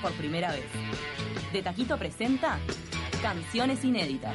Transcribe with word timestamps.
por 0.00 0.12
primera 0.12 0.52
vez. 0.52 0.64
De 1.52 1.62
Taquito 1.62 1.96
presenta 1.98 2.58
Canciones 3.22 3.84
Inéditas. 3.84 4.34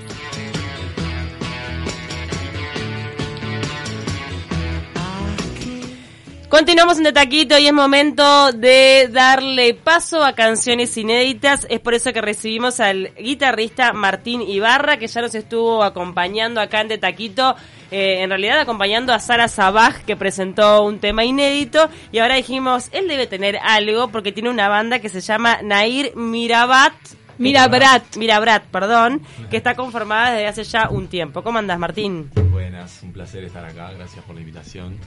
Continuamos 6.49 6.97
en 6.97 7.13
Taquito 7.13 7.59
y 7.59 7.67
es 7.67 7.73
momento 7.73 8.51
de 8.51 9.07
darle 9.11 9.75
paso 9.75 10.23
a 10.23 10.33
canciones 10.33 10.97
inéditas. 10.97 11.67
Es 11.69 11.79
por 11.79 11.93
eso 11.93 12.11
que 12.11 12.21
recibimos 12.21 12.79
al 12.79 13.13
guitarrista 13.13 13.93
Martín 13.93 14.41
Ibarra, 14.41 14.97
que 14.97 15.05
ya 15.05 15.21
nos 15.21 15.35
estuvo 15.35 15.83
acompañando 15.83 16.59
acá 16.59 16.81
en 16.81 16.87
De 16.87 16.97
Taquito. 16.97 17.55
eh, 17.91 18.23
en 18.23 18.31
realidad 18.31 18.59
acompañando 18.59 19.13
a 19.13 19.19
Sara 19.19 19.47
Sabaj, 19.47 20.03
que 20.05 20.15
presentó 20.15 20.83
un 20.83 20.97
tema 20.97 21.23
inédito. 21.23 21.87
Y 22.11 22.17
ahora 22.17 22.35
dijimos, 22.35 22.89
él 22.93 23.07
debe 23.07 23.27
tener 23.27 23.57
algo 23.57 24.07
porque 24.07 24.31
tiene 24.31 24.49
una 24.49 24.69
banda 24.69 24.97
que 24.97 25.09
se 25.09 25.21
llama 25.21 25.59
Nair 25.61 26.15
Mirabat. 26.15 26.93
Mirabrat. 27.37 28.17
Mirabrat, 28.17 28.63
perdón, 28.65 29.21
que 29.51 29.57
está 29.57 29.75
conformada 29.75 30.31
desde 30.31 30.47
hace 30.47 30.63
ya 30.63 30.89
un 30.89 31.07
tiempo. 31.07 31.43
¿Cómo 31.43 31.59
andas, 31.59 31.77
Martín? 31.77 32.31
Buenas, 32.51 33.01
un 33.03 33.13
placer 33.13 33.43
estar 33.43 33.63
acá, 33.63 33.91
gracias 33.91 34.25
por 34.25 34.35
la 34.35 34.41
invitación. 34.41 34.97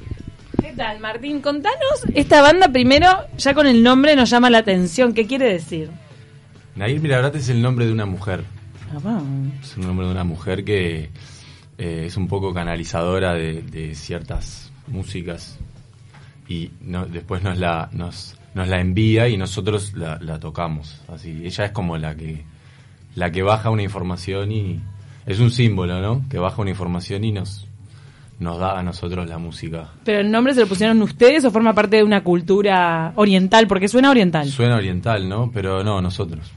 ¿Qué 0.62 0.72
tal, 0.76 1.00
Martín? 1.00 1.40
Contanos, 1.40 2.04
esta 2.14 2.40
banda 2.40 2.68
primero, 2.68 3.08
ya 3.36 3.52
con 3.54 3.66
el 3.66 3.82
nombre 3.82 4.14
nos 4.16 4.30
llama 4.30 4.48
la 4.48 4.58
atención. 4.58 5.12
¿Qué 5.12 5.26
quiere 5.26 5.52
decir? 5.52 5.90
Nair 6.76 7.00
Mirabrat 7.00 7.34
es 7.36 7.48
el 7.48 7.60
nombre 7.60 7.84
de 7.86 7.92
una 7.92 8.06
mujer, 8.06 8.44
Ah, 9.04 9.20
es 9.62 9.76
un 9.76 9.86
nombre 9.86 10.06
de 10.06 10.12
una 10.12 10.24
mujer 10.24 10.64
que 10.64 11.10
eh, 11.78 12.04
es 12.06 12.16
un 12.18 12.28
poco 12.28 12.52
canalizadora 12.52 13.32
de, 13.34 13.62
de 13.62 13.94
ciertas 13.94 14.70
músicas 14.86 15.58
y 16.46 16.70
no- 16.82 17.06
después 17.06 17.42
nos 17.42 17.58
la, 17.58 17.88
nos, 17.92 18.36
nos 18.54 18.68
la 18.68 18.80
envía 18.80 19.28
y 19.28 19.36
nosotros 19.38 19.94
la, 19.94 20.18
la 20.20 20.38
tocamos. 20.38 21.00
Así, 21.08 21.40
ella 21.44 21.64
es 21.66 21.70
como 21.72 21.96
la 21.96 22.14
que, 22.14 22.44
la 23.14 23.32
que 23.32 23.42
baja 23.42 23.70
una 23.70 23.82
información 23.82 24.52
y 24.52 24.80
es 25.26 25.40
un 25.40 25.50
símbolo, 25.50 26.00
¿no? 26.02 26.24
Que 26.28 26.38
baja 26.38 26.60
una 26.60 26.70
información 26.70 27.24
y 27.24 27.32
nos, 27.32 27.66
nos 28.42 28.58
da 28.58 28.78
a 28.78 28.82
nosotros 28.82 29.28
la 29.28 29.38
música. 29.38 29.88
¿Pero 30.04 30.20
el 30.20 30.30
nombre 30.30 30.54
se 30.54 30.60
lo 30.60 30.66
pusieron 30.66 31.00
ustedes 31.02 31.44
o 31.44 31.50
forma 31.50 31.74
parte 31.74 31.96
de 31.96 32.04
una 32.04 32.22
cultura 32.22 33.12
oriental? 33.16 33.66
Porque 33.66 33.88
suena 33.88 34.10
oriental. 34.10 34.48
Suena 34.48 34.76
oriental, 34.76 35.28
¿no? 35.28 35.50
Pero 35.52 35.82
no, 35.82 36.02
nosotros. 36.02 36.50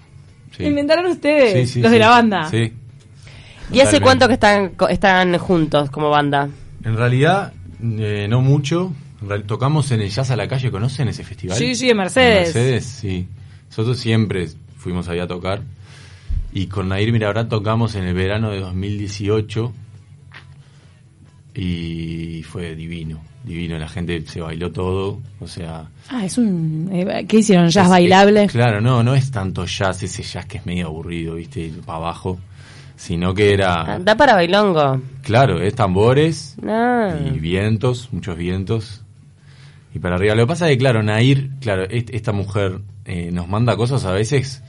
Sí. 0.56 0.64
Inventaron 0.64 1.06
ustedes, 1.06 1.70
Sí, 1.70 1.74
sí, 1.76 1.82
los 1.82 1.92
de 1.92 2.00
la 2.00 2.10
banda. 2.10 2.50
Sí. 2.50 2.74
¿Y 3.72 3.80
hace 3.80 4.00
cuánto 4.00 4.28
que 4.28 4.34
están, 4.36 5.38
juntos 5.38 5.90
como 5.90 6.10
banda? 6.10 6.50
En 6.84 6.96
realidad, 6.96 7.54
eh, 7.82 8.28
no 8.30 8.42
mucho. 8.42 8.94
Tocamos 9.48 9.92
en 9.92 10.02
el 10.02 10.10
Jazz 10.10 10.32
a 10.32 10.36
la 10.36 10.48
Calle, 10.48 10.70
¿conocen 10.70 11.08
ese 11.08 11.24
festival? 11.24 11.58
Sí, 11.58 11.74
sí, 11.76 11.90
en 11.90 11.98
Mercedes. 11.98 12.56
En 12.56 12.62
Mercedes, 12.62 12.86
sí. 12.86 13.28
Nosotros 13.70 13.98
siempre 13.98 14.48
fuimos 14.78 15.08
ahí 15.10 15.20
a 15.20 15.28
tocar. 15.28 15.62
Y 16.54 16.68
con 16.68 16.90
Nair 16.90 17.12
Mirabrat 17.12 17.50
tocamos 17.50 17.96
en 17.96 18.04
el 18.06 18.14
verano 18.14 18.52
de 18.52 18.60
2018. 18.60 19.74
Y 21.56 22.44
fue 22.44 22.76
divino, 22.76 23.22
divino. 23.44 23.78
La 23.80 23.88
gente 23.88 24.22
se 24.28 24.42
bailó 24.42 24.72
todo. 24.72 25.22
O 25.40 25.48
sea. 25.48 25.88
Ah, 26.10 26.26
es 26.26 26.38
un... 26.38 26.90
eh, 26.92 27.26
¿Qué 27.28 27.38
hicieron? 27.38 27.70
¿Jazz 27.70 27.86
es- 27.86 27.90
bailable? 27.90 28.44
es- 28.44 28.52
claro, 28.52 28.82
no, 28.82 29.02
no 29.04 29.16
es 29.16 29.32
tanto 29.32 29.66
jazz, 29.66 30.04
ese 30.04 30.22
jazz 30.24 30.46
que 30.46 30.58
es 30.58 30.66
medio 30.66 30.88
aburrido, 30.88 31.36
¿viste? 31.36 31.72
Para 31.86 31.98
abajo. 32.00 32.40
Sino 32.98 33.34
que 33.34 33.54
era. 33.54 34.00
Da 34.00 34.16
para 34.16 34.36
bailongo. 34.36 35.02
Claro, 35.22 35.62
es 35.62 35.76
tambores 35.76 36.56
Ah. 36.66 37.14
y 37.26 37.40
vientos, 37.40 38.10
muchos 38.14 38.38
vientos. 38.38 39.02
Y 39.94 40.00
para 40.00 40.16
arriba. 40.16 40.36
Lo 40.36 40.44
que 40.44 40.48
pasa 40.48 40.66
es 40.70 40.74
que, 40.74 40.78
claro, 40.80 41.04
Nair, 41.04 41.52
claro, 41.62 41.84
est- 41.90 42.10
esta 42.14 42.32
mujer 42.34 42.80
eh, 43.06 43.32
nos 43.32 43.48
manda 43.48 43.76
cosas 43.78 44.04
a 44.06 44.12
veces 44.12 44.62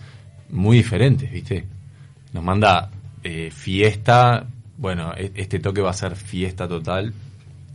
muy 0.51 0.77
diferentes, 0.79 1.31
¿viste? 1.33 1.67
Nos 2.33 2.45
manda 2.45 2.91
eh, 3.25 3.51
fiesta, 3.53 4.47
bueno, 4.79 5.13
e- 5.17 5.33
este 5.35 5.59
toque 5.59 5.81
va 5.81 5.91
a 5.91 5.95
ser 5.95 6.17
fiesta 6.17 6.67
total. 6.69 7.13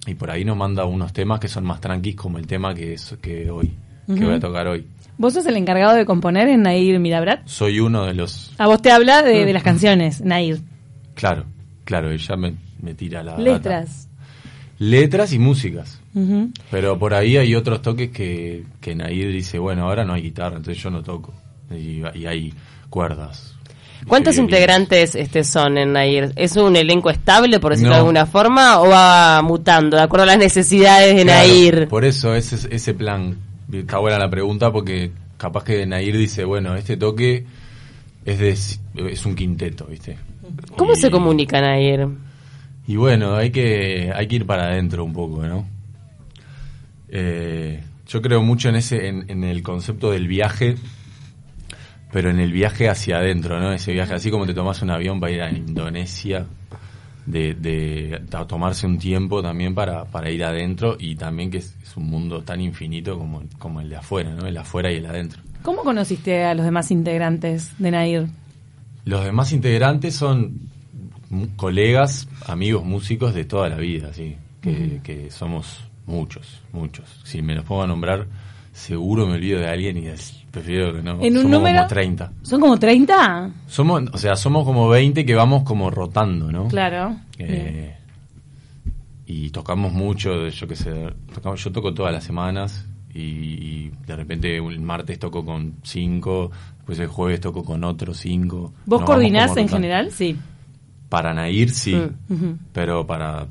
Y 0.08 0.16
por 0.16 0.32
ahí 0.32 0.44
nos 0.44 0.58
manda 0.58 0.86
unos 0.86 1.14
temas 1.14 1.40
que 1.40 1.48
son 1.48 1.64
más 1.64 1.80
tranquis, 1.80 2.16
como 2.16 2.40
el 2.40 2.48
tema 2.48 2.74
que, 2.74 2.94
es, 2.94 3.16
que 3.22 3.52
hoy, 3.52 3.72
que 4.08 4.26
voy 4.26 4.34
a 4.34 4.40
tocar 4.40 4.68
hoy. 4.68 4.88
¿Vos 5.18 5.34
sos 5.34 5.46
el 5.46 5.56
encargado 5.58 5.94
de 5.94 6.06
componer 6.06 6.48
en 6.48 6.64
Nair 6.64 7.00
Mirabrat? 7.00 7.46
Soy 7.46 7.80
uno 7.80 8.06
de 8.06 8.16
los... 8.16 8.52
A 8.58 8.66
vos 8.66 8.82
te 8.82 8.90
habla 8.92 9.22
de, 9.22 9.46
de 9.46 9.54
las 9.54 9.62
canciones, 9.62 10.22
Nair. 10.22 10.60
Claro, 11.14 11.46
claro, 11.86 12.10
ella 12.10 12.36
me, 12.36 12.56
me 12.82 12.96
tira 12.96 13.22
la... 13.22 13.34
data. 13.34 13.44
Letras. 13.44 14.08
Letras 14.80 15.34
y 15.34 15.38
músicas. 15.38 16.02
Pero 16.72 16.98
por 16.98 17.14
ahí 17.14 17.38
hay 17.38 17.54
otros 17.54 17.84
toques 17.84 18.10
que, 18.10 18.64
que 18.80 18.96
Nair 18.96 19.32
dice, 19.32 19.60
bueno, 19.60 19.84
ahora 19.84 20.04
no 20.04 20.14
hay 20.14 20.24
guitarra, 20.24 20.58
entonces 20.58 20.82
yo 20.82 20.90
no 20.90 21.04
toco. 21.04 21.34
Y, 21.70 22.02
y 22.16 22.26
hay 22.26 22.52
cuerdas. 22.90 23.56
¿Cuántos 24.08 24.38
integrantes 24.38 25.16
este 25.16 25.44
son 25.44 25.78
en 25.78 25.94
Nair? 25.94 26.34
¿Es 26.36 26.56
un 26.58 26.76
elenco 26.76 27.10
estable, 27.10 27.60
por 27.60 27.72
decirlo 27.72 27.90
No. 27.92 27.96
de 27.96 28.00
alguna 28.02 28.26
forma, 28.26 28.80
o 28.82 28.90
va 28.90 29.42
mutando 29.42 29.96
de 29.98 30.04
acuerdo 30.04 30.24
a 30.24 30.28
las 30.28 30.38
necesidades 30.38 31.16
de 31.16 31.24
Claro, 31.24 31.48
Nair? 31.48 31.88
Por 31.88 32.04
eso 32.06 32.34
ese, 32.36 32.68
ese 32.76 32.94
plan. 32.94 33.38
Está 33.72 34.00
buena 34.00 34.18
la 34.20 34.30
pregunta 34.30 34.72
porque 34.72 35.12
capaz 35.38 35.64
que 35.64 35.86
Nair 35.86 36.18
dice, 36.18 36.44
bueno, 36.44 36.76
este 36.76 36.98
toque 36.98 37.46
es 38.26 38.40
de 38.40 38.50
es 39.12 39.26
un 39.26 39.36
quinteto, 39.36 39.86
¿viste? 39.86 40.18
¿Cómo 40.76 40.94
Y- 40.94 40.98
se 40.98 41.10
comunica 41.10 41.62
Nair? 41.62 42.08
Y 42.88 42.96
bueno, 42.98 43.36
hay 43.36 43.52
que, 43.52 44.12
hay 44.14 44.28
que 44.28 44.36
ir 44.38 44.46
para 44.46 44.64
adentro 44.66 45.06
un 45.06 45.14
poco, 45.14 45.44
¿no? 45.48 45.66
Eh, 47.10 47.82
yo 48.08 48.22
creo 48.22 48.42
mucho 48.42 48.70
en 48.70 48.76
ese, 48.76 49.08
en, 49.08 49.26
en 49.30 49.44
el 49.44 49.64
concepto 49.64 50.12
del 50.12 50.28
viaje, 50.28 50.76
pero 52.12 52.30
en 52.30 52.40
el 52.40 52.52
viaje 52.52 52.90
hacia 52.90 53.18
adentro, 53.18 53.60
¿no? 53.60 53.72
Ese 53.72 53.94
viaje, 53.94 54.14
así 54.14 54.30
como 54.30 54.46
te 54.46 54.54
tomas 54.54 54.82
un 54.82 54.92
avión 54.92 55.20
para 55.20 55.32
ir 55.32 55.42
a 55.42 55.52
Indonesia, 55.52 56.46
de, 57.26 57.54
de 57.54 58.22
a 58.34 58.46
tomarse 58.46 58.88
un 58.88 58.98
tiempo 58.98 59.42
también 59.42 59.76
para, 59.76 60.06
para 60.06 60.30
ir 60.32 60.44
adentro 60.44 60.98
y 61.00 61.16
también 61.16 61.52
que 61.52 61.60
es, 61.60 61.78
es 61.82 61.96
un 61.96 62.08
mundo 62.08 62.42
tan 62.42 62.60
infinito 62.62 63.18
como, 63.18 63.44
como 63.60 63.82
el 63.82 63.90
de 63.90 63.98
afuera, 63.98 64.32
¿no? 64.32 64.46
El 64.46 64.58
afuera 64.58 64.92
y 64.92 64.98
el 64.98 65.06
adentro. 65.06 65.42
¿Cómo 65.62 65.84
conociste 65.84 66.44
a 66.44 66.54
los 66.54 66.66
demás 66.66 66.92
integrantes 66.92 67.72
de 67.78 67.92
Nair? 67.92 68.28
Los 69.06 69.24
demás 69.24 69.52
integrantes 69.52 70.16
son 70.16 70.70
colegas, 71.56 72.28
amigos 72.46 72.84
músicos 72.84 73.34
de 73.34 73.46
toda 73.46 73.70
la 73.70 73.78
vida, 73.78 74.14
sí, 74.14 74.36
que, 74.60 75.00
que 75.04 75.32
somos 75.32 75.80
muchos, 76.06 76.62
muchos. 76.74 77.22
Si 77.24 77.42
me 77.42 77.56
los 77.56 77.64
pongo 77.64 77.84
a 77.84 77.88
nombrar, 77.88 78.28
seguro 78.74 79.28
me 79.28 79.34
olvido 79.36 79.59
de 79.59 79.68
alguien 79.68 79.98
y 79.98 80.08
es- 80.08 80.38
prefiero 80.52 80.94
que 80.94 81.02
no. 81.02 81.22
¿En 81.22 81.36
un 81.38 81.44
somos 81.44 81.52
número? 81.59 81.78
como 81.78 81.88
30. 81.88 82.32
¿Son 82.42 82.59
como 82.62 82.78
30? 82.80 83.52
Somos, 83.68 84.04
o 84.14 84.18
sea, 84.18 84.36
somos 84.36 84.66
como 84.66 84.88
20 84.90 85.26
que 85.26 85.36
vamos 85.36 85.64
como 85.64 85.90
rotando, 85.90 86.52
¿no? 86.52 86.68
Claro. 86.68 87.16
Eh, 87.38 87.96
y 89.26 89.50
tocamos 89.52 89.94
mucho, 89.94 90.48
yo 90.50 90.68
qué 90.68 90.76
sé, 90.76 90.92
tocamos, 91.34 91.64
yo 91.64 91.72
toco 91.72 91.94
todas 91.94 92.12
las 92.14 92.24
semanas 92.24 92.86
y, 93.14 93.20
y 93.22 93.92
de 94.06 94.16
repente 94.16 94.58
el 94.58 94.80
martes 94.82 95.20
toco 95.20 95.46
con 95.46 95.76
cinco, 95.84 96.52
después 96.78 97.00
el 97.00 97.08
jueves 97.08 97.40
toco 97.40 97.64
con 97.64 97.84
otros 97.84 98.18
cinco. 98.18 98.74
¿Vos 98.86 99.00
Nos 99.00 99.00
vamos 99.02 99.06
coordinás 99.06 99.56
en 99.58 99.70
general? 99.70 100.12
Sí. 100.12 100.38
Para 101.09 101.34
Nair 101.34 101.70
sí, 101.72 101.96
Mm. 102.29 102.52
Pero 102.73 103.06
para 103.06 103.46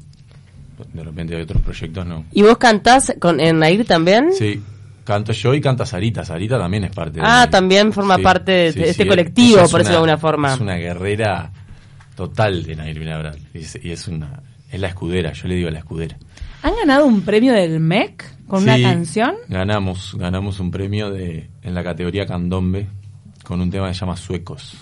de 0.94 1.04
repente 1.04 1.36
hay 1.36 1.42
otros 1.42 1.60
proyectos 1.62 2.06
no. 2.06 2.24
¿Y 2.32 2.42
vos 2.42 2.56
cantás 2.58 3.14
con, 3.20 3.38
en 3.40 3.58
Nair 3.58 3.84
también? 3.86 4.32
Sí, 4.32 4.60
canto 5.04 5.32
yo 5.32 5.54
y 5.54 5.60
canta 5.60 5.84
Sarita. 5.86 6.24
Sarita 6.24 6.58
también 6.58 6.84
es 6.84 6.90
parte 6.92 7.20
de 7.20 7.22
Ah, 7.24 7.48
también 7.50 7.92
forma 7.92 8.18
parte 8.18 8.72
de- 8.72 8.90
este 8.90 9.06
colectivo, 9.06 9.60
es 9.60 9.70
por 9.70 9.80
decirlo 9.80 9.98
de 9.98 10.02
una- 10.04 10.12
alguna 10.14 10.18
forma. 10.18 10.54
Es 10.54 10.60
una 10.60 10.76
guerrera 10.76 11.50
total 12.14 12.64
de 12.64 12.76
Nair 12.76 12.98
Vinabral. 12.98 13.38
Y 13.54 13.58
es, 13.58 13.78
y 13.82 13.90
es 13.92 14.08
una 14.08 14.42
es 14.70 14.78
la 14.80 14.86
escudera, 14.88 15.32
yo 15.32 15.48
le 15.48 15.56
digo 15.56 15.68
la 15.70 15.78
escudera. 15.80 16.16
¿Han 16.62 16.76
ganado 16.76 17.04
un 17.06 17.22
premio 17.22 17.52
del 17.52 17.80
MEC 17.80 18.46
con 18.46 18.62
una 18.62 18.80
canción? 18.80 19.34
Ganamos, 19.48 20.14
ganamos 20.16 20.60
un 20.60 20.70
premio 20.70 21.10
de 21.10 21.50
en 21.62 21.74
la 21.74 21.82
categoría 21.82 22.24
candombe 22.26 22.86
con 23.42 23.60
un 23.60 23.70
tema 23.70 23.88
que 23.88 23.94
se 23.94 24.00
llama 24.00 24.16
Suecos. 24.16 24.74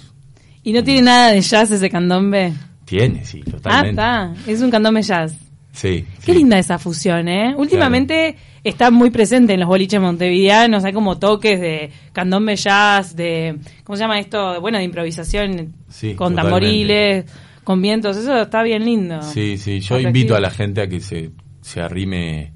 ¿Y 0.62 0.73
no 0.73 0.82
tiene 0.85 1.03
nada 1.03 1.29
de 1.31 1.41
jazz 1.41 1.71
ese 1.71 1.88
candombe? 1.88 2.53
Tiene, 2.85 3.25
sí, 3.25 3.43
Ah, 3.47 3.50
totalmente. 3.50 3.91
está. 3.91 4.35
Es 4.47 4.61
un 4.61 4.71
candombe 4.71 5.00
jazz. 5.03 5.35
Sí. 5.73 6.05
Qué 6.25 6.32
sí. 6.32 6.38
linda 6.38 6.59
esa 6.59 6.79
fusión, 6.79 7.29
¿eh? 7.29 7.55
Últimamente 7.56 8.37
está 8.65 8.91
muy 8.91 9.11
presente 9.11 9.55
en 9.55 9.61
los 9.61 9.69
boliches 9.69 10.00
montevideanos, 10.00 10.85
hay 10.85 10.93
como 10.93 11.19
toques 11.19 11.61
de 11.61 11.91
candombe 12.12 12.56
jazz, 12.56 13.15
de, 13.15 13.56
¿cómo 13.85 13.97
se 13.97 14.03
llama 14.03 14.19
esto? 14.19 14.61
Bueno, 14.61 14.79
de 14.79 14.85
improvisación 14.85 15.75
Sí, 15.88 16.15
con 16.15 16.32
totalmente. 16.35 16.43
tamboriles, 16.43 17.25
con 17.65 17.81
vientos, 17.82 18.17
eso 18.17 18.43
está 18.43 18.62
bien 18.62 18.85
lindo. 18.85 19.23
Sí, 19.23 19.56
sí, 19.59 19.81
yo 19.81 19.97
Atractivo. 19.97 20.09
invito 20.09 20.35
a 20.37 20.41
la 20.41 20.50
gente 20.50 20.81
a 20.82 20.88
que 20.88 21.00
se, 21.00 21.31
se 21.61 21.81
arrime, 21.81 22.53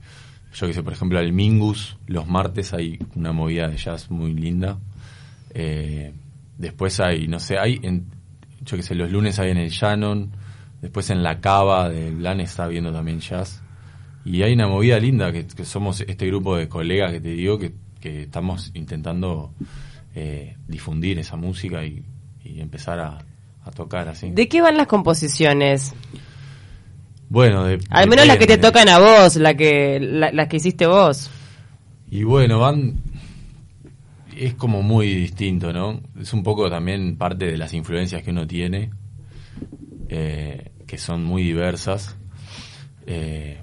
yo 0.55 0.67
que 0.67 0.73
sé, 0.73 0.83
por 0.83 0.93
ejemplo, 0.93 1.19
al 1.19 1.33
Mingus, 1.33 1.97
los 2.09 2.27
martes 2.27 2.73
hay 2.75 2.99
una 3.15 3.33
movida 3.33 3.69
de 3.69 3.77
jazz 3.77 4.11
muy 4.11 4.33
linda. 4.35 4.79
Eh, 5.55 6.13
después 6.59 6.99
hay, 6.99 7.29
no 7.29 7.39
sé, 7.39 7.59
hay, 7.59 7.79
en, 7.83 8.07
yo 8.65 8.77
que 8.77 8.83
sé, 8.83 8.95
los 8.95 9.11
lunes 9.13 9.39
hay 9.39 9.51
en 9.51 9.59
el 9.59 9.71
Shannon, 9.71 10.33
después 10.83 11.09
en 11.09 11.23
la 11.23 11.41
Cava 11.41 11.89
de 11.89 12.11
Blan 12.11 12.41
está 12.41 12.67
viendo 12.67 12.93
también 12.93 13.21
jazz. 13.21 13.63
Y 14.25 14.43
hay 14.43 14.53
una 14.53 14.69
movida 14.69 14.99
linda, 15.01 15.33
que, 15.33 15.47
que 15.47 15.65
somos 15.65 16.03
este 16.03 16.27
grupo 16.27 16.57
de 16.57 16.69
colegas 16.69 17.13
que 17.13 17.21
te 17.21 17.31
digo, 17.31 17.59
que, 17.59 17.73
que 18.01 18.23
estamos 18.25 18.71
intentando 18.75 19.53
eh, 20.15 20.57
difundir 20.69 21.19
esa 21.19 21.37
música 21.37 21.85
y, 21.85 22.05
y 22.45 22.61
empezar 22.61 23.01
a, 23.01 23.19
a 23.65 23.71
tocar 23.71 24.09
así. 24.09 24.31
¿De 24.31 24.47
qué 24.49 24.61
van 24.61 24.77
las 24.77 24.87
composiciones? 24.87 25.95
Bueno, 27.29 27.65
de- 27.65 27.81
Al 27.89 28.09
menos 28.09 28.27
las 28.27 28.37
que 28.37 28.47
te 28.47 28.59
tocan 28.59 28.89
a 28.91 28.99
vos, 28.99 29.37
la 29.37 29.55
que, 29.55 29.99
la- 29.99 30.31
las 30.33 30.49
que 30.49 30.59
hiciste 30.59 30.87
vos. 30.87 31.31
Y 32.11 32.25
bueno, 32.25 32.59
van. 32.61 33.01
Es 34.37 34.55
como 34.55 34.83
muy 34.83 35.15
distinto, 35.15 35.73
¿no? 35.73 36.01
Es 36.21 36.33
un 36.33 36.43
poco 36.43 36.69
también 36.71 37.17
parte 37.17 37.47
de 37.47 37.57
las 37.57 37.73
influencias 37.75 38.23
que 38.23 38.31
uno 38.31 38.47
tiene, 38.47 38.91
eh, 40.09 40.72
que 40.93 40.99
son 40.99 41.25
muy 41.25 41.43
diversas. 41.43 42.15
eh, 43.07 43.63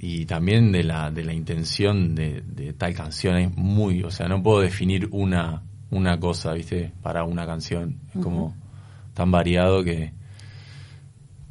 y 0.00 0.24
también 0.26 0.72
de 0.72 0.82
la, 0.82 1.10
de 1.12 1.22
la 1.22 1.32
intención 1.32 2.16
de, 2.16 2.42
de 2.44 2.72
tal 2.72 2.92
canción. 2.92 3.36
Es 3.36 3.56
muy. 3.56 4.02
O 4.02 4.10
sea, 4.10 4.26
no 4.26 4.42
puedo 4.42 4.60
definir 4.60 5.08
una, 5.12 5.62
una 5.92 6.18
cosa, 6.18 6.52
¿viste? 6.54 6.90
Para 7.02 7.22
una 7.22 7.46
canción. 7.46 8.00
Es 8.12 8.20
como 8.20 8.56
tan 9.14 9.30
variado 9.30 9.84
que. 9.84 10.12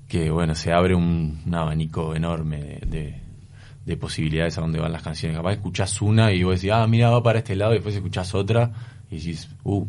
Que 0.10 0.32
bueno, 0.32 0.54
se 0.54 0.74
abre 0.74 0.96
un, 0.96 1.40
un 1.46 1.56
abanico 1.56 2.14
enorme 2.14 2.58
de- 2.58 2.80
de, 2.88 3.22
de 3.86 3.98
posibilidades 3.98 4.58
a 4.58 4.62
dónde 4.62 4.80
van 4.80 4.92
las 4.92 5.04
canciones. 5.04 5.38
Capaz 5.38 5.54
escuchás 5.54 6.02
una 6.02 6.34
y 6.34 6.44
vos 6.44 6.56
decís, 6.56 6.72
ah, 6.74 6.86
mira, 6.88 7.10
va 7.12 7.24
para 7.24 7.40
este 7.40 7.56
lado, 7.56 7.72
y 7.72 7.76
después 7.76 7.96
escuchás 7.96 8.34
otra 8.36 8.72
y 9.10 9.16
decís, 9.18 9.48
uh, 9.64 9.86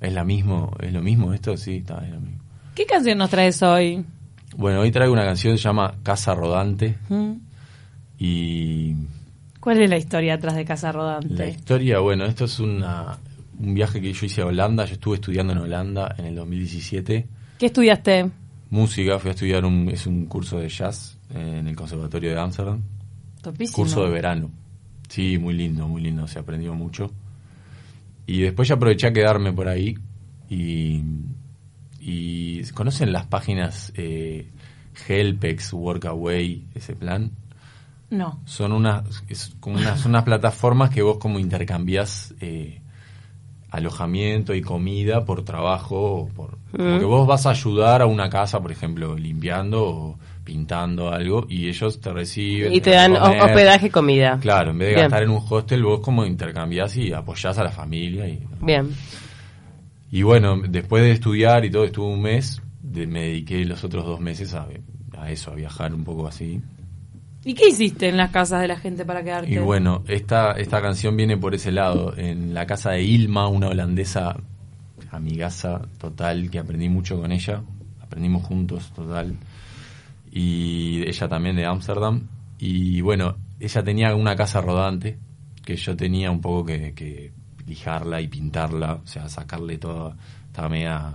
¿es, 0.00 0.12
la 0.12 0.24
mismo, 0.24 0.76
¿es 0.80 0.92
lo 0.92 1.00
mismo 1.00 1.32
esto? 1.32 1.56
Sí, 1.56 1.76
está, 1.76 2.04
es 2.04 2.10
lo 2.12 2.20
mismo. 2.20 2.42
¿Qué 2.74 2.84
canción 2.84 3.16
nos 3.18 3.30
traes 3.30 3.62
hoy? 3.62 4.04
Bueno, 4.56 4.80
hoy 4.80 4.90
traigo 4.90 5.12
una 5.12 5.24
canción 5.24 5.54
que 5.54 5.58
se 5.58 5.64
llama 5.64 5.94
Casa 6.02 6.34
Rodante 6.34 6.98
¿Mm? 7.08 7.32
y 8.18 8.94
¿Cuál 9.60 9.82
es 9.82 9.90
la 9.90 9.96
historia 9.98 10.34
atrás 10.34 10.54
de 10.56 10.64
Casa 10.64 10.90
Rodante? 10.92 11.34
la 11.34 11.48
historia, 11.48 11.98
bueno, 12.00 12.24
esto 12.24 12.46
es 12.46 12.58
una, 12.60 13.18
un 13.58 13.74
viaje 13.74 14.00
que 14.00 14.12
yo 14.12 14.26
hice 14.26 14.40
a 14.42 14.46
Holanda, 14.46 14.84
yo 14.86 14.94
estuve 14.94 15.16
estudiando 15.16 15.52
en 15.52 15.58
Holanda 15.60 16.14
en 16.18 16.26
el 16.26 16.34
2017, 16.34 17.26
¿Qué 17.58 17.66
estudiaste? 17.66 18.30
música, 18.70 19.18
fui 19.18 19.28
a 19.30 19.34
estudiar 19.34 19.64
un, 19.64 19.88
es 19.90 20.06
un 20.06 20.26
curso 20.26 20.58
de 20.58 20.68
jazz 20.68 21.18
en 21.34 21.68
el 21.68 21.76
Conservatorio 21.76 22.30
de 22.30 22.40
Amsterdam. 22.40 22.80
Topísimo. 23.42 23.76
Curso 23.76 24.04
de 24.04 24.10
verano. 24.10 24.50
Sí, 25.08 25.38
muy 25.38 25.54
lindo, 25.54 25.88
muy 25.88 26.00
lindo, 26.02 26.26
se 26.26 26.38
aprendió 26.38 26.72
mucho. 26.74 27.10
Y 28.26 28.40
después 28.42 28.68
ya 28.68 28.76
aproveché 28.76 29.08
a 29.08 29.12
quedarme 29.12 29.52
por 29.52 29.68
ahí 29.68 29.98
y, 30.48 31.02
y 32.00 32.62
¿conocen 32.72 33.12
las 33.12 33.26
páginas 33.26 33.92
eh, 33.96 34.48
Helpex, 35.08 35.72
Workaway, 35.72 36.64
ese 36.74 36.94
plan? 36.96 37.30
No. 38.10 38.40
Son 38.44 38.72
unas, 38.72 39.04
es 39.28 39.54
como 39.60 39.76
unas, 39.76 40.00
son 40.00 40.12
unas 40.12 40.24
plataformas 40.24 40.90
que 40.90 41.02
vos 41.02 41.18
como 41.18 41.38
intercambiás 41.38 42.34
eh, 42.40 42.80
alojamiento 43.70 44.54
y 44.54 44.62
comida 44.62 45.24
por 45.24 45.44
trabajo, 45.44 46.28
por, 46.34 46.58
como 46.76 46.98
que 46.98 47.04
vos 47.04 47.26
vas 47.26 47.46
a 47.46 47.50
ayudar 47.50 48.02
a 48.02 48.06
una 48.06 48.28
casa, 48.28 48.60
por 48.60 48.72
ejemplo, 48.72 49.16
limpiando 49.16 49.84
o 49.86 50.18
pintando 50.42 51.10
algo 51.12 51.46
y 51.48 51.68
ellos 51.68 52.00
te 52.00 52.12
reciben. 52.12 52.72
Y 52.72 52.80
te 52.80 52.90
dan 52.90 53.14
comer. 53.14 53.40
ho- 53.40 53.44
hospedaje 53.44 53.86
y 53.86 53.90
comida. 53.90 54.38
Claro, 54.40 54.72
en 54.72 54.78
vez 54.78 54.88
de 54.88 54.94
Bien. 54.94 55.04
gastar 55.04 55.22
en 55.22 55.30
un 55.30 55.42
hostel, 55.48 55.84
vos 55.84 56.00
como 56.00 56.26
intercambiás 56.26 56.96
y 56.96 57.12
apoyás 57.12 57.58
a 57.58 57.62
la 57.64 57.70
familia. 57.70 58.26
Y, 58.26 58.40
Bien. 58.60 58.88
Y 60.10 60.22
bueno, 60.22 60.60
después 60.68 61.02
de 61.02 61.12
estudiar 61.12 61.64
y 61.64 61.70
todo, 61.70 61.84
estuve 61.84 62.06
un 62.12 62.22
mes, 62.22 62.60
de- 62.82 63.06
me 63.06 63.22
dediqué 63.22 63.64
los 63.64 63.84
otros 63.84 64.04
dos 64.04 64.20
meses 64.20 64.54
a, 64.54 64.66
a 65.16 65.30
eso, 65.30 65.52
a 65.52 65.54
viajar 65.54 65.94
un 65.94 66.04
poco 66.04 66.26
así. 66.26 66.60
¿Y 67.44 67.54
qué 67.54 67.68
hiciste 67.68 68.08
en 68.08 68.16
las 68.18 68.30
casas 68.30 68.60
de 68.60 68.68
la 68.68 68.76
gente 68.76 69.04
para 69.06 69.22
quedarte? 69.24 69.50
Y 69.50 69.56
bueno, 69.58 70.02
esta, 70.08 70.52
esta 70.52 70.82
canción 70.82 71.16
viene 71.16 71.36
por 71.38 71.54
ese 71.54 71.72
lado. 71.72 72.14
En 72.16 72.52
la 72.52 72.66
casa 72.66 72.90
de 72.90 73.02
Ilma, 73.02 73.48
una 73.48 73.68
holandesa 73.68 74.36
amigaza 75.10 75.80
total, 75.98 76.50
que 76.50 76.58
aprendí 76.58 76.88
mucho 76.90 77.18
con 77.20 77.32
ella. 77.32 77.62
Aprendimos 78.02 78.44
juntos, 78.44 78.92
total. 78.94 79.36
Y 80.32 81.02
ella 81.06 81.28
también 81.28 81.56
de 81.56 81.64
Ámsterdam. 81.66 82.28
Y 82.58 83.00
bueno, 83.00 83.36
ella 83.58 83.82
tenía 83.82 84.14
una 84.14 84.36
casa 84.36 84.60
rodante, 84.60 85.18
que 85.64 85.76
yo 85.76 85.96
tenía 85.96 86.30
un 86.30 86.40
poco 86.40 86.66
que, 86.66 86.92
que 86.94 87.32
lijarla 87.70 88.20
y 88.20 88.28
pintarla, 88.28 88.94
o 89.02 89.06
sea, 89.06 89.28
sacarle 89.28 89.78
toda, 89.78 90.14
estaba 90.48 90.68
media... 90.68 91.14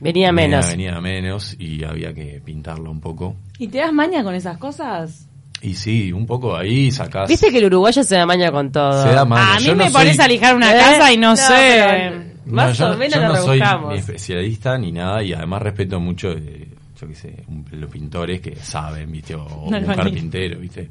Venía 0.00 0.32
menos. 0.32 0.66
Venía 0.68 0.98
menos 1.00 1.54
y 1.58 1.84
había 1.84 2.14
que 2.14 2.40
pintarla 2.44 2.88
un 2.88 3.00
poco. 3.00 3.36
¿Y 3.58 3.68
te 3.68 3.78
das 3.78 3.92
maña 3.92 4.24
con 4.24 4.34
esas 4.34 4.56
cosas? 4.56 5.26
Y 5.62 5.74
sí, 5.74 6.10
un 6.10 6.24
poco 6.26 6.56
ahí 6.56 6.90
sacás... 6.90 7.28
Viste 7.28 7.50
que 7.50 7.58
el 7.58 7.66
uruguayo 7.66 8.02
se 8.02 8.14
da 8.16 8.24
maña 8.24 8.50
con 8.50 8.72
todo. 8.72 9.02
Se 9.02 9.10
da 9.14 9.26
maña. 9.26 9.56
a 9.56 9.58
mí 9.60 9.64
Yo 9.66 9.72
no 9.74 9.84
me 9.84 9.90
soy- 9.90 9.92
pones 10.00 10.18
a 10.20 10.26
lijar 10.26 10.56
una 10.56 10.72
¿Eh? 10.74 10.78
casa 10.78 11.12
y 11.12 11.18
no, 11.18 11.30
No, 11.30 11.36
sé. 11.36 11.52
pero- 11.86 12.16
No, 12.46 12.54
Más 12.56 12.78
yo 12.78 12.86
o 12.86 12.88
no- 12.92 12.96
menos 12.96 13.14
yo 13.14 13.20
lo 13.20 13.28
no 13.34 13.36
soy 13.42 13.60
ni 13.90 13.96
especialista 13.98 14.78
ni 14.78 14.90
nada 14.90 15.22
y 15.22 15.34
además 15.34 15.60
respeto 15.60 16.00
mucho, 16.00 16.30
eh, 16.30 16.66
yo 16.98 17.06
qué 17.06 17.14
sé, 17.14 17.44
un- 17.48 17.66
los 17.72 17.90
pintores 17.90 18.40
que 18.40 18.56
saben, 18.56 19.12
¿viste? 19.12 19.34
O, 19.34 19.44
o 19.44 19.70
No, 19.70 19.76
un 19.76 19.86
no, 19.86 19.94
carpintero, 19.94 20.58
¿viste? 20.58 20.88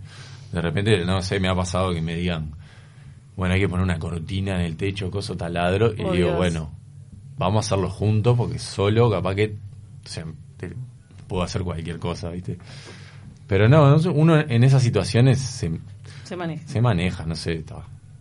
De 0.51 0.61
repente, 0.61 1.03
no 1.03 1.19
sé, 1.23 1.39
me 1.39 1.49
ha 1.49 1.55
pasado 1.55 1.91
que 1.91 2.01
me 2.01 2.13
digan, 2.15 2.51
bueno, 3.39 3.55
hay 3.55 3.61
que 3.61 3.69
poner 3.69 3.83
una 3.83 3.97
cortina 3.97 4.55
en 4.59 4.61
el 4.65 4.77
techo, 4.77 5.09
coso 5.09 5.35
taladro, 5.35 5.87
y 5.97 6.03
Oh, 6.03 6.11
digo, 6.11 6.27
Dios. 6.27 6.35
bueno, 6.37 6.71
vamos 7.37 7.65
a 7.65 7.67
hacerlo 7.67 7.89
juntos 7.89 8.35
porque 8.37 8.59
solo 8.59 9.09
capaz 9.09 9.33
que, 9.35 9.55
o 10.05 10.07
sea, 10.07 10.25
te- 10.57 10.75
puedo 11.27 11.41
hacer 11.43 11.61
cualquier 11.63 11.99
cosa, 11.99 12.29
¿viste? 12.29 12.57
Pero 13.47 13.67
no, 13.67 13.95
uno 14.13 14.39
en 14.39 14.63
esas 14.63 14.83
situaciones 14.83 15.39
se, 15.39 15.71
Se 16.23 16.35
maneja. 16.35 16.67
se 16.67 16.81
maneja, 16.81 17.25
no 17.25 17.35
sé, 17.35 17.53
está. 17.53 17.77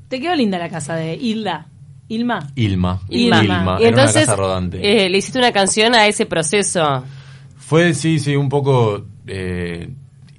Te 0.09 0.21
quedó 0.21 0.35
linda 0.35 0.59
la 0.59 0.69
casa 0.71 0.95
de 0.95 1.15
Hilda. 1.17 1.67
Ilma. 2.11 2.51
Ilma, 2.55 3.01
Ilma. 3.11 3.43
Ilma, 3.43 3.77
Y 3.81 3.83
era 3.83 3.89
entonces 3.91 4.17
una 4.23 4.25
casa 4.27 4.37
rodante. 4.37 5.05
eh, 5.05 5.11
le 5.11 5.19
hiciste 5.19 5.39
una 5.39 5.53
canción 5.53 5.95
a 5.95 6.07
ese 6.07 6.25
proceso. 6.25 7.05
Fue, 7.57 7.93
sí, 7.93 8.19
sí, 8.19 8.35
un 8.37 8.49
poco 8.49 9.05
eh, 9.27 9.91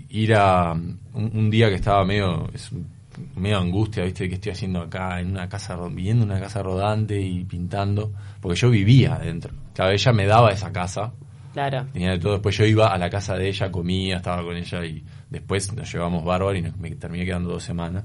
ir 0.09 0.33
a 0.33 0.71
un, 0.74 1.00
un 1.13 1.50
día 1.51 1.69
que 1.69 1.75
estaba 1.75 2.03
medio, 2.05 2.50
es 2.53 2.71
un- 2.71 2.88
medio 3.35 3.57
angustia, 3.59 4.03
¿viste? 4.03 4.27
¿Qué 4.29 4.35
estoy 4.35 4.51
haciendo 4.51 4.81
acá 4.81 5.19
en 5.19 5.31
una 5.31 5.47
casa, 5.49 5.77
viviendo 5.88 6.25
en 6.25 6.31
una 6.31 6.39
casa 6.39 6.61
rodante 6.63 7.19
y 7.19 7.43
pintando? 7.45 8.11
Porque 8.41 8.57
yo 8.59 8.69
vivía 8.69 9.15
adentro. 9.15 9.53
Claro, 9.73 9.91
ella 9.91 10.11
me 10.13 10.25
daba 10.25 10.49
esa 10.51 10.71
casa, 10.71 11.13
Claro. 11.53 11.88
tenía 11.93 12.11
de 12.11 12.19
todo. 12.19 12.33
Después 12.33 12.57
yo 12.57 12.65
iba 12.65 12.88
a 12.88 12.97
la 12.97 13.09
casa 13.09 13.35
de 13.35 13.47
ella, 13.49 13.71
comía, 13.71 14.17
estaba 14.17 14.43
con 14.43 14.55
ella 14.55 14.85
y 14.85 15.03
después 15.29 15.73
nos 15.73 15.91
llevamos 15.91 16.23
bárbaro 16.23 16.55
y 16.57 16.61
nos- 16.61 16.77
me 16.77 16.91
terminé 16.91 17.25
quedando 17.25 17.49
dos 17.49 17.63
semanas. 17.63 18.03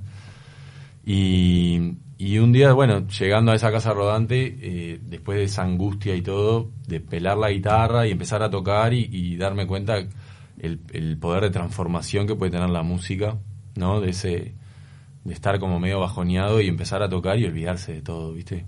Y, 1.07 1.93
y 2.17 2.39
un 2.39 2.53
día, 2.53 2.73
bueno, 2.73 3.07
llegando 3.09 3.53
a 3.53 3.55
esa 3.57 3.71
casa 3.71 3.93
rodante, 3.93 4.57
eh, 4.61 5.01
después 5.03 5.39
de 5.39 5.45
esa 5.45 5.63
angustia 5.63 6.15
y 6.15 6.23
todo, 6.23 6.71
de 6.87 7.01
pelar 7.01 7.37
la 7.37 7.51
guitarra 7.51 8.07
y 8.07 8.13
empezar 8.13 8.43
a 8.43 8.51
tocar 8.51 8.95
y, 8.95 9.09
y 9.13 9.37
darme 9.37 9.67
cuenta 9.67 9.97
el, 10.59 10.81
el 10.93 11.19
poder 11.19 11.43
de 11.45 11.51
transformación 11.51 12.27
que 12.27 12.35
puede 12.37 12.53
tener 12.53 12.71
la 12.71 12.83
música, 12.83 13.37
¿no? 13.77 14.01
De 14.01 14.11
ese, 14.11 14.55
de 15.25 15.33
estar 15.35 15.59
como 15.59 15.81
medio 15.81 16.01
bajoneado 16.01 16.61
y 16.61 16.69
empezar 16.69 17.03
a 17.03 17.09
tocar 17.09 17.39
y 17.39 17.45
olvidarse 17.47 17.93
de 17.95 18.03
todo, 18.03 18.33
¿viste? 18.33 18.67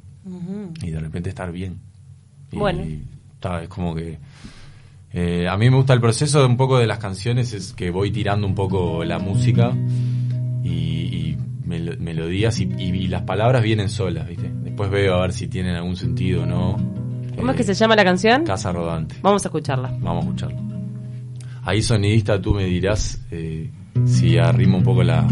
Y 0.82 0.90
de 0.90 0.98
repente 1.00 1.28
estar 1.28 1.52
bien. 1.52 1.78
Y, 2.50 2.56
Bueno. 2.56 2.82
ta, 3.40 3.62
es 3.62 3.68
como 3.68 3.94
que 3.94 4.18
eh, 5.12 5.46
a 5.48 5.56
mí 5.56 5.70
me 5.70 5.76
gusta 5.76 5.92
el 5.92 6.00
proceso 6.00 6.44
un 6.46 6.56
poco 6.56 6.78
de 6.78 6.86
las 6.86 6.98
canciones, 6.98 7.52
es 7.52 7.72
que 7.72 7.90
voy 7.90 8.10
tirando 8.10 8.46
un 8.46 8.54
poco 8.54 9.04
la 9.04 9.18
música 9.18 9.72
y, 10.64 10.68
y 10.68 11.36
melo- 11.66 11.96
melodías 11.98 12.58
y, 12.60 12.64
y- 12.78 12.84
y 12.90 13.08
las 13.08 13.22
palabras 13.22 13.62
vienen 13.62 13.88
solas, 13.88 14.26
¿viste? 14.28 14.50
Después 14.62 14.90
veo 14.90 15.14
a 15.14 15.22
ver 15.22 15.32
si 15.32 15.48
tienen 15.48 15.74
algún 15.76 15.96
sentido 15.96 16.42
o 16.42 16.46
no. 16.46 16.76
¿Cómo 17.36 17.48
Eh, 17.48 17.50
es 17.52 17.56
que 17.58 17.64
se 17.64 17.74
llama 17.74 17.94
la 17.96 18.04
canción? 18.04 18.44
Casa 18.44 18.72
Rodante. 18.72 19.16
Vamos 19.22 19.44
a 19.44 19.48
escucharla. 19.48 19.88
Vamos 20.00 20.24
a 20.24 20.28
escucharlo. 20.28 20.58
Ahí 21.62 21.82
sonidista, 21.82 22.40
tú 22.40 22.54
me 22.54 22.64
dirás 22.64 23.20
eh, 23.30 23.70
si 24.06 24.38
arrimo 24.38 24.78
un 24.78 24.84
poco 24.84 25.02
la... 25.02 25.26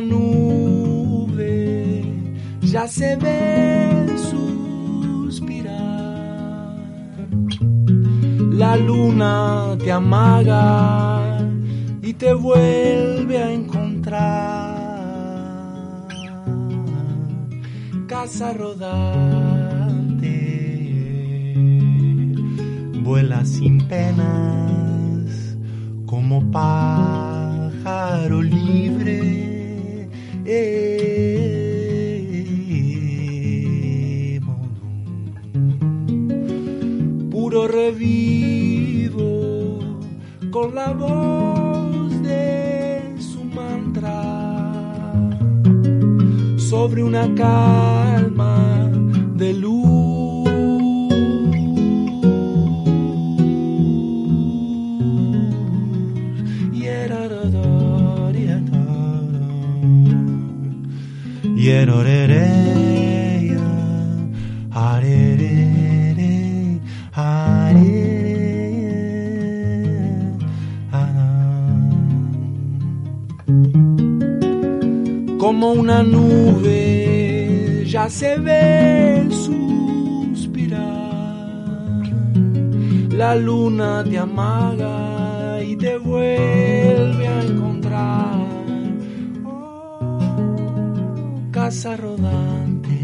nube 0.00 1.62
ya 2.72 2.88
se 2.88 3.16
ve 3.16 4.06
suspirar. 4.30 5.82
La 8.50 8.76
luna 8.76 9.76
te 9.78 9.92
amaga 9.92 11.38
y 12.02 12.14
te 12.14 12.32
vuelve 12.32 13.38
a 13.38 13.52
encontrar. 13.52 14.72
Casa 18.06 18.52
rodante, 18.54 20.28
vuela 23.02 23.44
sin 23.44 23.86
penas 23.88 25.56
como 26.06 26.50
pájaro 26.50 28.42
libre. 28.42 29.31
La 40.84 40.92
voz 40.92 42.22
de 42.22 43.14
su 43.30 43.44
mantra 43.44 44.20
sobre 46.70 47.02
una 47.02 47.24
calma 47.34 48.90
de 49.36 49.54
luz. 49.54 50.02
Yerorereya, 61.64 62.61
Como 75.38 75.72
una 75.72 76.02
nube 76.02 77.84
ya 77.86 78.08
se 78.08 78.38
ve 78.38 79.26
suspirar. 79.30 80.82
La 83.10 83.36
luna 83.36 84.02
te 84.02 84.18
amaga 84.18 85.62
y 85.62 85.76
te 85.76 85.98
vuelve 85.98 87.28
a 87.28 87.42
encontrar. 87.44 88.46
Oh, 89.44 90.18
casa 91.50 91.96
rodante. 91.96 92.98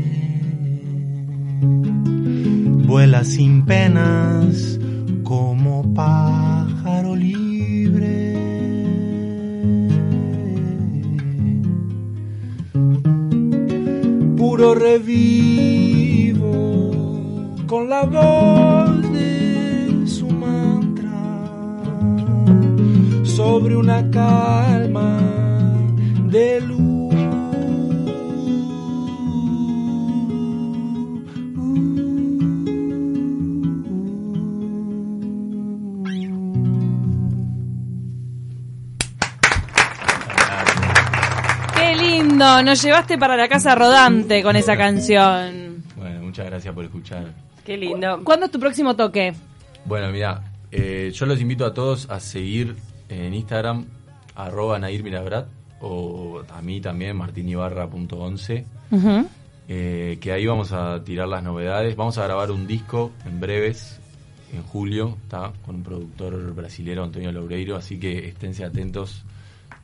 Vuela 2.87 3.23
sin 3.25 3.64
penas 3.67 4.78
como 5.23 5.93
pájaro 5.93 7.14
libre. 7.14 7.58
Revivo 14.59 16.35
con 17.69 17.88
la 17.88 18.03
voz 18.03 19.12
de 19.12 20.05
su 20.05 20.29
mantra 20.29 21.12
sobre 23.23 23.77
una 23.77 24.11
calma 24.11 25.21
de 26.25 26.61
luz. 26.61 26.78
Lindo, 42.38 42.62
nos 42.62 42.83
llevaste 42.83 43.18
para 43.18 43.37
la 43.37 43.49
casa 43.49 43.75
rodante 43.75 44.42
con 44.42 44.54
esa 44.57 44.76
canción. 44.76 45.83
Bueno, 45.97 46.21
muchas 46.23 46.47
gracias 46.47 46.73
por 46.75 46.85
escuchar. 46.85 47.25
Qué 47.64 47.76
lindo. 47.76 48.21
¿Cuándo 48.25 48.47
es 48.47 48.52
tu 48.52 48.61
próximo 48.61 48.95
toque? 48.95 49.35
Bueno, 49.85 50.11
mira, 50.11 50.42
eh, 50.71 51.11
yo 51.14 51.26
los 51.26 51.40
invito 51.40 51.66
a 51.66 51.75
todos 51.75 52.09
a 52.11 52.21
seguir 52.21 52.76
en 53.09 53.35
Instagram 53.35 53.87
arroba 54.37 54.78
Nair 54.78 55.02
Mirabrat 55.02 55.47
o 55.80 56.42
a 56.52 56.62
mí 56.62 56.80
también, 56.80 57.16
martinibarra.11, 57.16 58.64
Ujú. 58.90 59.28
eh, 59.68 60.18
que 60.21 60.33
ahí 60.33 60.47
vamos 60.47 60.73
a 60.73 61.02
tirar 61.04 61.28
las 61.28 61.42
novedades. 61.42 61.97
Vamos 61.97 62.18
a 62.18 62.25
grabar 62.25 62.50
un 62.50 62.66
disco 62.66 63.12
en 63.26 63.40
breves, 63.40 63.99
en 64.52 64.62
julio, 64.62 65.18
¿tá? 65.28 65.52
con 65.66 65.76
un 65.76 65.83
productor 65.83 66.54
brasilero, 66.54 67.04
Antonio 67.04 67.33
Loureiro, 67.33 67.76
así 67.76 67.99
que 67.99 68.28
esténse 68.28 68.64
atentos, 68.64 69.25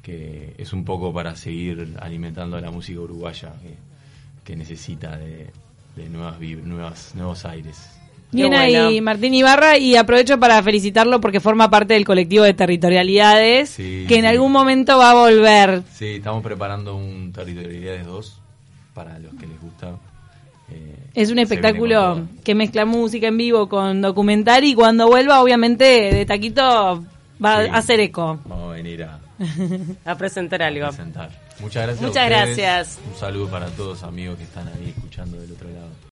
que 0.05 0.55
es 0.59 0.73
un 0.73 0.85
poco 0.85 1.13
para 1.13 1.35
seguir 1.35 1.97
alimentando 2.01 2.57
a 2.57 2.61
la 2.61 2.71
música 2.71 3.01
uruguaya, 3.01 3.53
que, 3.63 3.75
que 4.45 4.55
necesita 4.57 5.17
de, 5.17 5.49
de 5.97 6.09
nuevas, 6.11 6.39
nuevas, 6.41 7.13
nuevos 7.17 7.45
aires. 7.47 7.91
Bien 8.31 8.53
ahí. 8.55 9.01
Martín 9.01 9.33
Ibarra, 9.33 9.79
y 9.79 9.97
aprovecho 9.97 10.39
para 10.41 10.61
felicitarlo 10.63 11.21
porque 11.21 11.39
forma 11.41 11.71
parte 11.71 11.95
del 11.95 12.05
colectivo 12.05 12.43
de 12.45 12.53
territorialidades, 12.53 13.71
Sí, 13.71 14.05
que 14.09 14.17
en 14.17 14.23
sí. 14.23 14.27
algún 14.27 14.53
momento 14.53 14.99
va 14.99 15.13
a 15.13 15.15
volver. 15.15 15.83
Sí, 15.93 16.17
estamos 16.17 16.43
preparando 16.43 16.97
un 16.97 17.33
Territorialidades 17.33 18.05
2 18.07 18.41
para 18.93 19.19
los 19.21 19.33
que 19.35 19.47
les 19.47 19.61
gusta. 19.61 19.97
Eh, 20.71 20.97
Es 21.15 21.31
un 21.31 21.39
espectáculo 21.39 22.27
que 22.43 22.55
mezcla 22.55 22.85
música 22.85 23.29
en 23.29 23.37
vivo 23.37 23.69
con 23.69 24.03
documental 24.03 24.65
y 24.65 24.75
cuando 24.75 25.07
vuelva, 25.07 25.41
obviamente, 25.41 25.85
de 25.85 26.27
Taquito 26.27 27.05
va 27.45 27.63
Sí. 27.65 27.71
a 27.71 27.77
hacer 27.77 28.01
eco. 28.01 28.41
Vamos 28.47 28.71
a 28.71 28.73
venir 28.75 29.05
a 29.05 29.19
A 30.05 30.17
presentar 30.17 30.63
algo. 30.63 30.87
presentar. 30.89 31.31
Muchas 31.61 31.85
gracias. 31.85 32.03
Muchas 32.03 32.29
gracias. 32.29 32.99
Un 33.13 33.19
saludo 33.19 33.49
para 33.49 33.67
todos 33.69 34.03
amigos 34.03 34.39
que 34.39 34.45
están 34.45 34.69
ahí 34.69 34.93
escuchando 34.97 35.41
del 35.41 35.53
otro 35.53 35.69
lado. 35.71 35.91